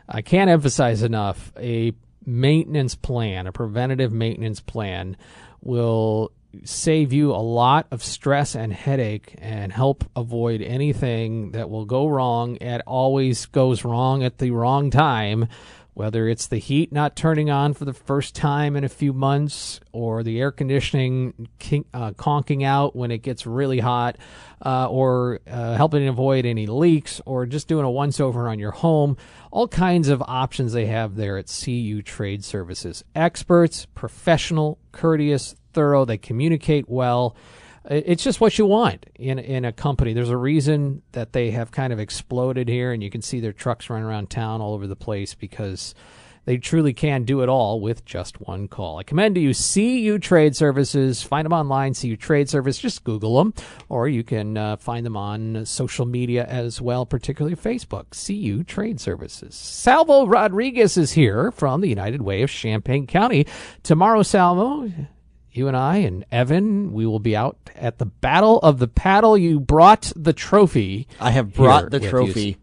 [0.08, 1.92] I can't emphasize enough a
[2.24, 5.16] maintenance plan, a preventative maintenance plan,
[5.62, 6.32] will
[6.64, 12.06] save you a lot of stress and headache and help avoid anything that will go
[12.06, 12.56] wrong.
[12.56, 15.48] It always goes wrong at the wrong time,
[15.96, 19.80] whether it's the heat not turning on for the first time in a few months
[19.92, 21.48] or the air conditioning
[21.94, 24.18] uh, conking out when it gets really hot,
[24.62, 28.72] uh, or uh, helping avoid any leaks, or just doing a once over on your
[28.72, 29.16] home.
[29.50, 33.02] All kinds of options they have there at CU Trade Services.
[33.14, 36.04] Experts, professional, courteous, thorough.
[36.04, 37.34] They communicate well.
[37.88, 40.12] It's just what you want in in a company.
[40.12, 43.52] There's a reason that they have kind of exploded here, and you can see their
[43.52, 45.94] trucks running around town all over the place because
[46.46, 48.98] they truly can do it all with just one call.
[48.98, 51.22] I commend to you CU Trade Services.
[51.22, 52.78] Find them online, CU Trade Service.
[52.78, 53.52] Just Google them,
[53.88, 58.06] or you can uh, find them on social media as well, particularly Facebook.
[58.26, 59.56] CU Trade Services.
[59.56, 63.46] Salvo Rodriguez is here from the United Way of Champaign County.
[63.82, 64.90] Tomorrow, Salvo,
[65.56, 69.36] you and I and Evan, we will be out at the Battle of the Paddle.
[69.36, 71.08] You brought the trophy.
[71.20, 72.10] I have brought the with you.
[72.10, 72.56] trophy.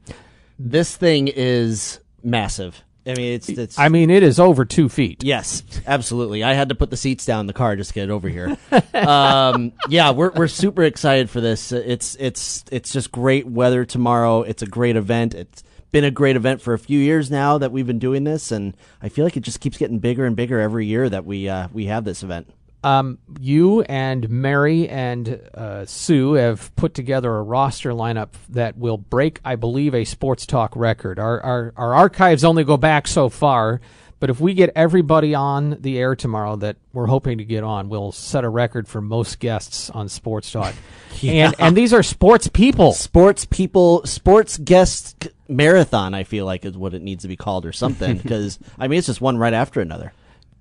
[0.59, 2.83] This thing is massive.
[3.05, 3.77] I mean, it's it's.
[3.77, 5.23] I mean, it is over two feet.
[5.23, 6.43] Yes, absolutely.
[6.43, 8.57] I had to put the seats down in the car just to get over here.
[8.93, 11.73] um, yeah, we're we're super excited for this.
[11.73, 14.43] It's it's it's just great weather tomorrow.
[14.43, 15.33] It's a great event.
[15.33, 18.51] It's been a great event for a few years now that we've been doing this,
[18.51, 21.49] and I feel like it just keeps getting bigger and bigger every year that we
[21.49, 22.49] uh, we have this event.
[22.83, 28.97] Um, you and Mary and uh, Sue have put together a roster lineup that will
[28.97, 31.17] break, I believe, a sports talk record.
[31.17, 33.79] Our, our our archives only go back so far,
[34.19, 37.89] but if we get everybody on the air tomorrow that we're hoping to get on,
[37.89, 40.73] we'll set a record for most guests on sports talk.
[41.19, 41.47] yeah.
[41.47, 42.93] And and these are sports people.
[42.93, 46.13] Sports people, sports guest marathon.
[46.13, 48.99] I feel like is what it needs to be called or something because I mean
[48.99, 50.13] it's just one right after another.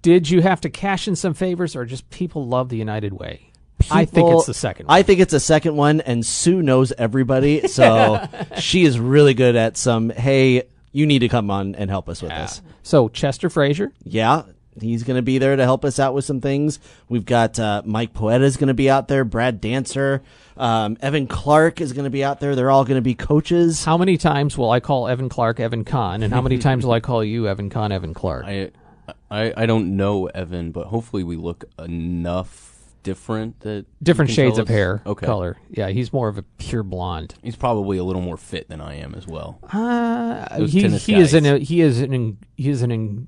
[0.02, 3.52] Did you have to cash in some favors, or just people love the United Way?
[3.90, 4.86] I think it's the second.
[4.86, 4.96] One.
[4.96, 8.26] I think it's the second one, and Sue knows everybody, so
[8.58, 10.10] she is really good at some.
[10.10, 12.62] Hey, you need to come on and help us with this.
[12.82, 14.42] so Chester Frazier, Yeah,
[14.80, 16.78] he's going to be there to help us out with some things.
[17.08, 19.24] We've got uh, Mike Poeta is going to be out there.
[19.24, 20.22] Brad Dancer,
[20.56, 22.54] um, Evan Clark is going to be out there.
[22.54, 23.84] They're all going to be coaches.
[23.84, 26.92] How many times will I call Evan Clark Evan Kahn, and how many times will
[26.92, 28.44] I call you Evan Kahn Evan Clark?
[28.46, 28.70] I,
[29.30, 32.70] I I don't know Evan, but hopefully we look enough
[33.02, 34.74] different that you different can shades tell of us?
[34.74, 35.26] hair Okay.
[35.26, 35.56] color.
[35.70, 37.34] Yeah, he's more of a pure blonde.
[37.42, 39.58] He's probably a little more fit than I am as well.
[39.72, 41.44] Uh, Those he tennis he is guys.
[41.44, 43.26] an he is an he is an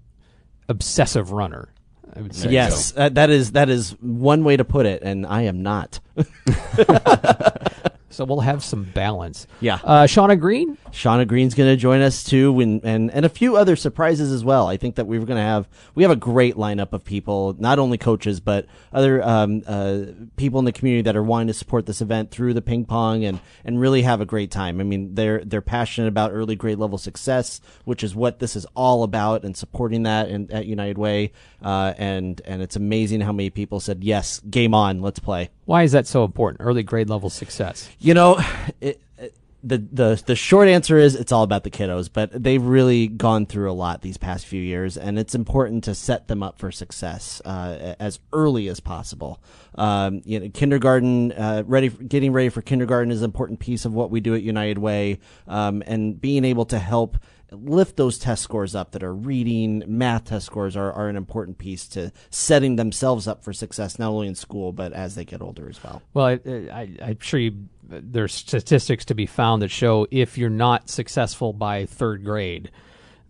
[0.69, 1.71] obsessive runner.
[2.17, 2.51] I would say.
[2.51, 5.99] Yes, uh, that is that is one way to put it, and I am not.
[8.15, 9.47] So we'll have some balance.
[9.61, 9.81] Yeah.
[9.83, 10.79] Uh, Shauna Green.
[10.93, 14.45] Shauna Green's going to join us too, and, and and a few other surprises as
[14.45, 14.69] well.
[14.69, 17.81] I think that we're going to have we have a great lineup of people, not
[17.81, 20.03] only coaches but other um, uh,
[20.37, 23.25] people in the community that are wanting to support this event through the ping pong
[23.25, 24.81] and and really have a great time.
[24.81, 28.65] I mean, they're they're passionate about early grade level success, which is what this is
[28.77, 31.33] all about, and supporting that in, at United Way.
[31.61, 35.51] Uh, and and it's amazing how many people said yes, game on, let's play.
[35.65, 36.61] Why is that so important?
[36.61, 37.89] Early grade level success.
[38.05, 38.39] You know,
[38.81, 39.35] it, it-
[39.67, 43.47] the the the short answer is it's all about the kiddos, but they've really gone
[43.47, 46.71] through a lot these past few years, and it's important to set them up for
[46.71, 49.41] success uh, as early as possible.
[49.77, 53.95] Um, you know, kindergarten, uh, ready, getting ready for kindergarten is an important piece of
[53.95, 57.17] what we do at United Way, um, and being able to help
[57.51, 61.57] lift those test scores up that are reading, math test scores are, are an important
[61.57, 65.41] piece to setting themselves up for success not only in school but as they get
[65.41, 66.03] older as well.
[66.13, 70.89] Well, I, I'm sure you, there's statistics to be found that show if you're not
[70.89, 72.71] successful by third grade,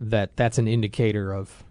[0.01, 1.65] that that's an indicator of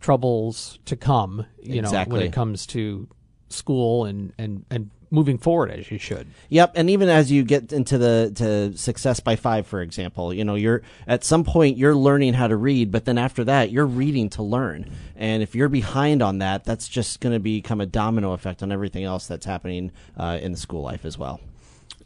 [0.00, 1.46] troubles to come.
[1.62, 3.08] You know, when it comes to
[3.48, 6.26] school and and and moving forward as you should.
[6.50, 10.44] Yep, and even as you get into the to success by five, for example, you
[10.44, 13.86] know, you're at some point you're learning how to read, but then after that, you're
[13.86, 14.90] reading to learn.
[15.16, 18.70] And if you're behind on that, that's just going to become a domino effect on
[18.70, 21.40] everything else that's happening uh, in the school life as well.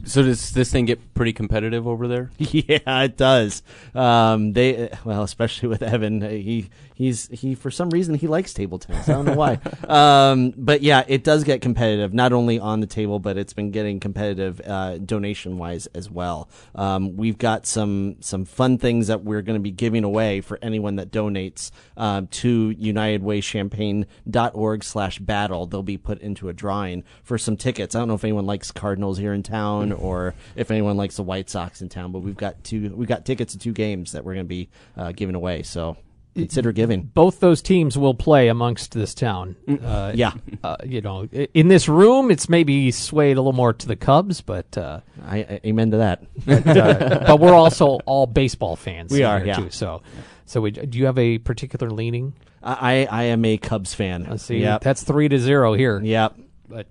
[0.05, 2.31] So does this thing get pretty competitive over there?
[2.53, 3.63] Yeah, it does.
[3.95, 8.53] Um, they well, especially with Evan, uh, he he's he for some reason he likes
[8.53, 9.09] table tennis.
[9.09, 9.59] I don't know why.
[9.87, 13.71] um, but yeah, it does get competitive not only on the table, but it's been
[13.71, 16.47] getting competitive uh, donation wise as well.
[16.75, 20.59] Um, we've got some some fun things that we're going to be giving away for
[20.61, 25.65] anyone that donates um, to UnitedWayChampaign.org slash battle.
[25.65, 27.95] They'll be put into a drawing for some tickets.
[27.95, 31.23] I don't know if anyone likes Cardinals here in town or if anyone likes the
[31.23, 34.23] White Sox in town, but we've got two we've got tickets to two games that
[34.23, 35.63] we're going to be uh, giving away.
[35.63, 35.97] So
[36.35, 37.03] consider giving.
[37.03, 39.55] Both those teams will play amongst this town.
[39.67, 43.87] Uh, Yeah, uh, you know, in this room, it's maybe swayed a little more to
[43.87, 46.23] the Cubs, but uh, I, I amen to that.
[46.47, 49.11] uh, but we're also all baseball fans.
[49.11, 49.55] We are, yeah.
[49.55, 50.01] Too, so,
[50.45, 52.33] so we, do you have a particular leaning?
[52.63, 54.25] I I am a Cubs fan.
[54.29, 54.59] Let's see.
[54.59, 54.81] Yep.
[54.81, 55.99] That's three to zero here.
[56.01, 56.37] Yep.
[56.69, 56.87] But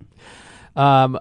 [0.75, 1.19] um,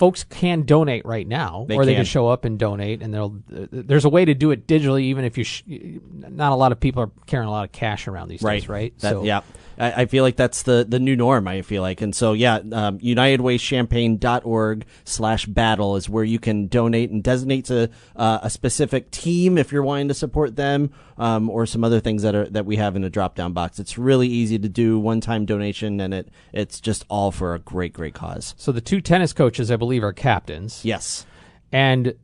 [0.00, 1.98] folks can donate right now, They or they can.
[2.00, 3.36] can show up and donate, and they'll.
[3.54, 5.44] Uh, there's a way to do it digitally, even if you.
[5.44, 8.60] Sh- not a lot of people are carrying a lot of cash around these right
[8.62, 8.98] days, right?
[9.00, 9.42] That, yeah
[9.80, 12.00] I, I feel like that's the the new norm i feel like.
[12.00, 17.90] And so yeah um, unitedwaychampaign.org slash battle is where you can donate and designate to
[18.16, 22.22] uh, a specific team if you're wanting to support them um, or some other things
[22.22, 23.78] that are that we have in a drop down box.
[23.78, 27.58] It's really easy to do one time donation and it it's just all for a
[27.58, 28.54] great great cause.
[28.56, 30.84] So the two tennis coaches, I believe, are captains.
[30.84, 31.26] yes.
[31.72, 32.14] And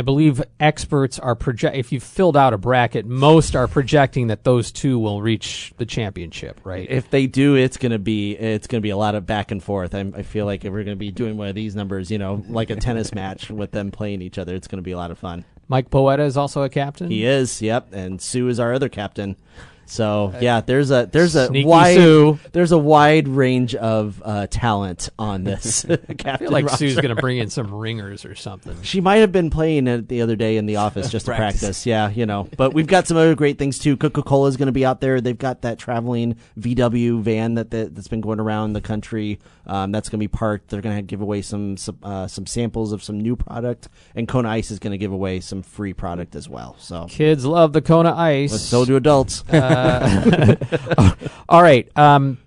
[0.00, 1.76] I believe experts are project.
[1.76, 5.84] If you've filled out a bracket, most are projecting that those two will reach the
[5.84, 6.88] championship, right?
[6.88, 9.94] if they do, it's gonna be it's gonna be a lot of back and forth.
[9.94, 12.42] I'm, I feel like if we're gonna be doing one of these numbers, you know,
[12.48, 15.18] like a tennis match with them playing each other, it's gonna be a lot of
[15.18, 15.44] fun.
[15.68, 17.10] Mike Poeta is also a captain.
[17.10, 19.36] He is, yep, and Sue is our other captain.
[19.90, 22.38] So yeah, there's a there's a Sneaky wide Sue.
[22.52, 26.16] there's a wide range of uh, talent on this captain.
[26.26, 26.78] I feel like roster.
[26.78, 28.80] Sue's going to bring in some ringers or something.
[28.82, 31.60] She might have been playing it the other day in the office just to Practice.
[31.60, 31.86] practice.
[31.86, 32.48] Yeah, you know.
[32.56, 33.96] But we've got some other great things too.
[33.96, 35.20] Coca Cola is going to be out there.
[35.20, 39.40] They've got that traveling VW van that, that that's been going around the country.
[39.66, 40.68] Um, that's going to be parked.
[40.68, 44.28] They're going to give away some some, uh, some samples of some new product, and
[44.28, 46.76] Kona Ice is going to give away some free product as well.
[46.78, 48.60] So Kids love the Kona Ice.
[48.62, 49.42] so do adults.
[51.48, 51.90] All right.
[51.96, 52.38] Um,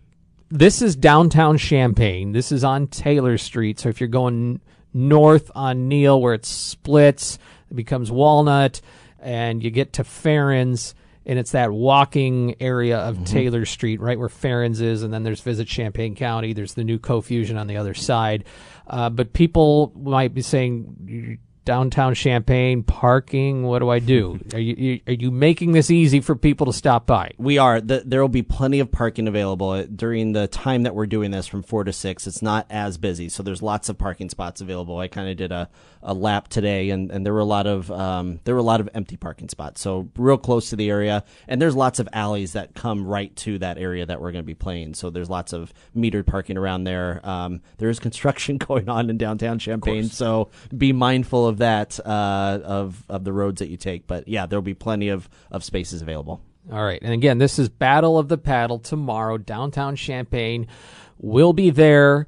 [0.50, 2.32] this is downtown Champaign.
[2.32, 3.80] This is on Taylor Street.
[3.80, 4.62] So if you're going
[4.93, 7.39] north on Neil, where it splits,
[7.72, 8.82] it becomes Walnut,
[9.19, 10.93] and you get to Farren's,
[11.26, 15.41] and it's that walking area of Taylor Street, right where Farren's is, and then there's
[15.41, 16.54] Visit Champaign County.
[16.54, 18.43] There's the new Co-Fusion on the other side.
[18.86, 23.63] Uh, but people might be saying, downtown Champaign parking.
[23.63, 24.39] What do I do?
[24.54, 27.32] are you, you are you making this easy for people to stop by?
[27.38, 27.82] We are.
[27.82, 31.32] The, there will be plenty of parking available Uh, during the time that we're doing
[31.32, 32.28] this from four to six.
[32.28, 34.99] It's not as busy, so there's lots of parking spots available.
[34.99, 35.70] I kind of did a,
[36.01, 38.82] a lap today, and, and there were a lot of um, there were a lot
[38.82, 39.82] of empty parking spots.
[39.82, 43.59] So real close to the area, and there's lots of alleys that come right to
[43.59, 44.93] that area that we're going to be playing.
[44.93, 47.22] So there's lots of metered parking around there.
[47.24, 52.60] Um, there is construction going on in downtown Champaign, so be mindful of that uh,
[52.64, 54.08] of of the roads that you take.
[54.08, 56.41] But yeah, there'll be plenty of of spaces available.
[56.72, 56.99] All right.
[57.01, 60.68] And again, this is Battle of the Paddle tomorrow, downtown Champaign.
[61.18, 62.26] We'll be there.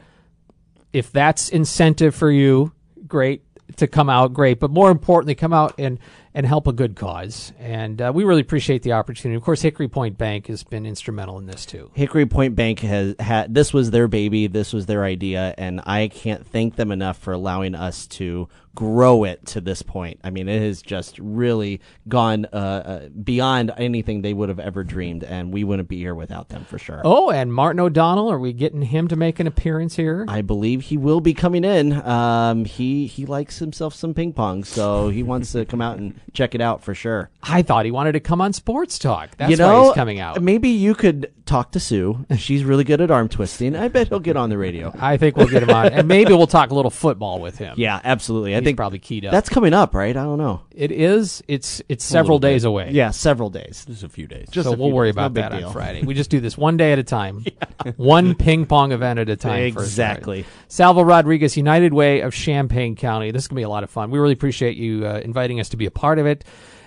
[0.91, 2.73] If that's incentive for you,
[3.07, 3.43] great
[3.78, 4.59] to come out, great.
[4.59, 5.99] But more importantly, come out and,
[6.36, 7.53] and help a good cause.
[7.57, 9.38] And uh, we really appreciate the opportunity.
[9.38, 11.89] Of course, Hickory Point Bank has been instrumental in this too.
[11.93, 16.09] Hickory Point Bank has had this was their baby, this was their idea, and I
[16.09, 20.19] can't thank them enough for allowing us to grow it to this point.
[20.23, 21.79] I mean, it has just really
[22.09, 26.13] gone uh, uh, beyond anything they would have ever dreamed, and we wouldn't be here
[26.13, 27.01] without them for sure.
[27.05, 30.25] Oh, and Martin O'Donnell, are we getting him to make an appearance here?
[30.27, 31.93] I believe he will be coming in.
[31.93, 36.19] Um, he he likes himself some ping pong, so he wants to come out and
[36.34, 37.30] check it out for sure.
[37.43, 39.36] I thought he wanted to come on Sports Talk.
[39.38, 40.41] That's you know, why he's coming out.
[40.41, 42.26] Maybe you could talk to Sue.
[42.38, 43.76] She's really good at arm twisting.
[43.76, 44.93] I bet he'll get on the radio.
[44.99, 47.76] I think we'll get him on, and maybe we'll talk a little football with him.
[47.78, 48.55] Yeah, absolutely.
[48.55, 49.32] I think probably keyed up.
[49.32, 50.15] that's coming up, right?
[50.15, 50.61] I don't know.
[50.71, 51.43] It is.
[51.47, 52.53] It's it's several little bit.
[52.53, 52.89] days away.
[52.91, 53.86] Yeah, several days.
[53.86, 54.47] Just a few days.
[54.49, 55.15] Just so a we'll worry days.
[55.15, 55.71] About big that on.
[55.71, 56.03] Friday.
[56.03, 57.45] We just do this one day at a time,
[57.95, 59.73] one ping pong event at a time.
[59.73, 59.86] for us.
[59.86, 60.45] Exactly.
[60.67, 63.32] Salvo Rodriguez, United Way of Champaign County.
[63.32, 64.11] This is gonna be a lot of fun.
[64.11, 66.43] We really appreciate you uh, inviting us to be a part of it,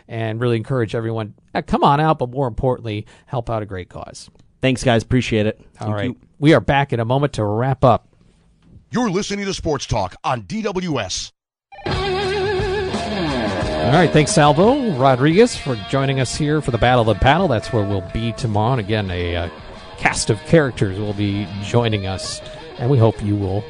[0.06, 2.18] and really encourage everyone uh, come on out.
[2.18, 4.30] But more importantly, help out a great cause.
[4.60, 5.02] Thanks, guys.
[5.02, 5.60] Appreciate it.
[5.80, 8.08] All right, we are back in a moment to wrap up.
[8.90, 11.32] You're listening to Sports Talk on DWS.
[13.88, 17.48] All right, thanks, Salvo Rodriguez, for joining us here for the Battle of the Paddle.
[17.48, 18.72] That's where we'll be tomorrow.
[18.72, 19.48] And again, a uh,
[19.96, 22.42] cast of characters will be joining us,
[22.78, 23.64] and we hope you will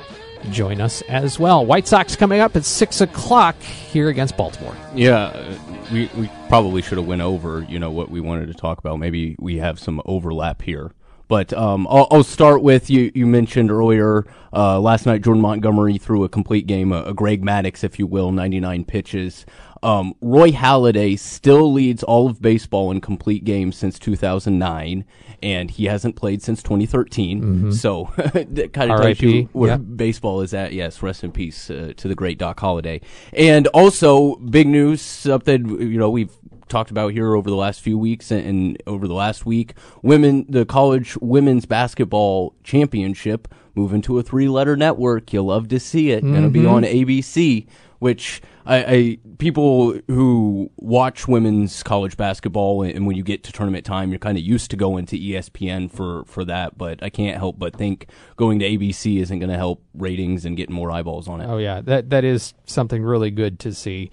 [0.51, 1.65] join us as well.
[1.65, 4.77] White Sox coming up at six o'clock here against Baltimore.
[4.95, 5.59] Yeah, uh,
[5.93, 8.99] we we probably should have went over, you know, what we wanted to talk about.
[8.99, 10.93] Maybe we have some overlap here.
[11.29, 13.13] But um, I'll, I'll start with you.
[13.15, 17.43] You mentioned earlier uh, last night Jordan Montgomery threw a complete game, a, a Greg
[17.43, 19.45] Maddux, if you will, 99 pitches.
[19.83, 25.05] Um, Roy Halladay still leads all of baseball in complete games since 2009,
[25.43, 27.41] and he hasn't played since 2013.
[27.73, 29.77] So that kind of tells you where yeah.
[29.77, 30.73] baseball is at.
[30.73, 33.03] Yes, rest in peace uh, to the great Doc Halladay.
[33.33, 36.33] And also, big news, something you know we've
[36.69, 39.75] talked about here over the last few weeks and, and over the last week.
[40.03, 45.33] Women, the college women's basketball championship, moving to a three-letter network.
[45.33, 46.23] You'll love to see it.
[46.23, 47.67] Going to be on ABC.
[48.01, 53.85] Which I, I people who watch women's college basketball and when you get to tournament
[53.87, 56.77] time, you're kind of used to going to ESPN for for that.
[56.77, 60.57] But I can't help but think going to ABC isn't going to help ratings and
[60.57, 61.47] getting more eyeballs on it.
[61.47, 64.11] Oh yeah, that that is something really good to see.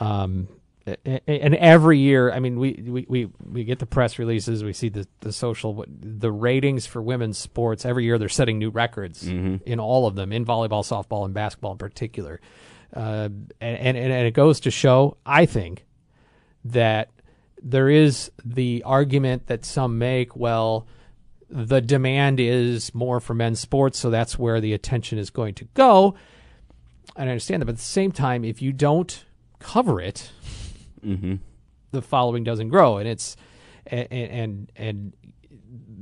[0.00, 0.48] Um,
[0.86, 4.90] and every year, I mean, we, we, we, we get the press releases, we see
[4.90, 7.86] the the social, the ratings for women's sports.
[7.86, 9.26] Every year, they're setting new records
[9.64, 12.40] in all of them, in volleyball, softball, and basketball in particular.
[12.94, 13.28] Uh,
[13.60, 15.86] and, and and it goes to show, I think,
[16.66, 17.10] that
[17.62, 20.36] there is the argument that some make.
[20.36, 20.86] Well,
[21.48, 25.64] the demand is more for men's sports, so that's where the attention is going to
[25.72, 26.14] go.
[27.16, 29.24] And I understand that, but at the same time, if you don't
[29.60, 30.30] cover it,
[31.04, 31.34] Mm-hmm.
[31.92, 33.36] the following doesn't grow, and it's
[33.86, 35.12] and and and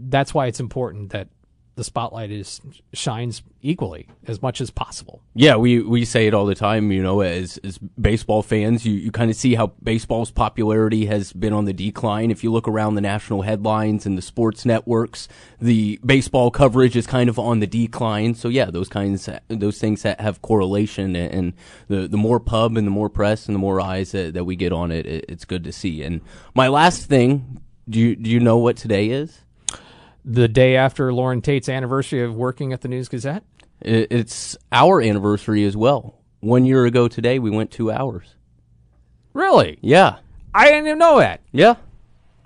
[0.09, 1.29] that's why it's important that
[1.75, 2.61] the spotlight is
[2.93, 5.23] shines equally as much as possible.
[5.35, 8.93] Yeah, we, we say it all the time, you know, as, as baseball fans, you,
[8.93, 12.31] you kind of see how baseball's popularity has been on the decline.
[12.31, 15.29] If you look around the national headlines and the sports networks,
[15.61, 18.35] the baseball coverage is kind of on the decline.
[18.35, 21.55] So yeah, those kinds, those things that have correlation and,
[21.89, 24.57] the, the more pub and the more press and the more eyes that, that we
[24.57, 26.03] get on it, it, it's good to see.
[26.03, 26.21] And
[26.55, 29.41] my last thing, do you, do you know what today is?
[30.25, 33.43] The day after Lauren Tate's anniversary of working at the News Gazette,
[33.81, 36.21] it's our anniversary as well.
[36.41, 38.35] One year ago today, we went two hours.
[39.33, 40.17] really, Yeah.
[40.55, 41.41] I didn't even know that.
[41.51, 41.77] Yeah.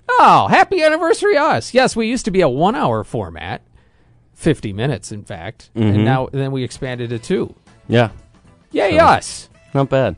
[0.09, 1.73] Oh, happy anniversary, us!
[1.73, 3.61] Yes, we used to be a one-hour format,
[4.33, 6.03] fifty minutes, in fact, and mm-hmm.
[6.05, 7.53] now then we expanded to two.
[7.89, 8.11] Yeah.
[8.71, 9.49] Yay, us!
[9.73, 10.15] Not bad.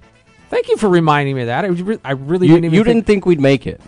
[0.52, 1.66] Thank you for reminding me of that.
[1.66, 3.82] I, re- I really You, didn't even you think- didn't think we'd make it.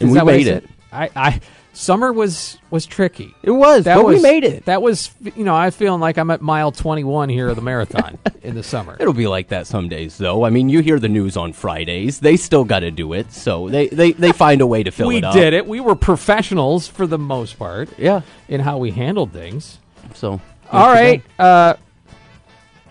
[0.00, 0.64] And we that what I made it.
[0.90, 1.40] I, I
[1.74, 3.34] Summer was was tricky.
[3.42, 4.64] It was, That but was, we made it.
[4.66, 8.16] That was, you know, I'm feeling like I'm at mile 21 here of the marathon
[8.42, 8.96] in the summer.
[9.00, 10.44] It'll be like that some days, though.
[10.44, 12.20] I mean, you hear the news on Fridays.
[12.20, 15.08] They still got to do it, so they, they, they find a way to fill
[15.08, 15.34] we it up.
[15.34, 15.66] We did it.
[15.66, 18.20] We were professionals for the most part Yeah.
[18.48, 19.78] in how we handled things.
[20.14, 20.40] So.
[20.70, 21.22] All right.
[21.40, 21.74] Uh,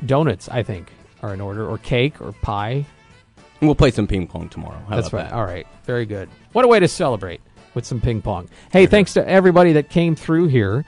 [0.05, 2.85] donuts, I think, are in order, or cake, or pie.
[3.61, 4.81] We'll play some ping pong tomorrow.
[4.89, 5.23] How That's right.
[5.29, 5.33] that?
[5.33, 5.65] All right.
[5.85, 6.27] Very good.
[6.51, 7.39] What a way to celebrate
[7.73, 8.49] with some ping pong.
[8.71, 10.85] Hey, thanks to everybody that came through here.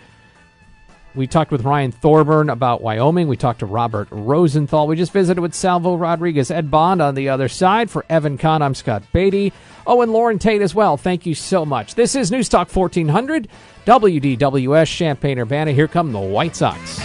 [1.15, 3.29] We talked with Ryan Thorburn about Wyoming.
[3.29, 4.85] We talked to Robert Rosenthal.
[4.85, 6.51] We just visited with Salvo Rodriguez.
[6.51, 7.89] Ed Bond on the other side.
[7.89, 9.53] For Evan Kahn, I'm Scott Beatty.
[9.87, 10.97] Oh, and Lauren Tate as well.
[10.97, 11.95] Thank you so much.
[11.95, 13.47] This is News Talk 1400,
[13.85, 15.71] WDWS, Champaign Urbana.
[15.71, 16.99] Here come the White Sox.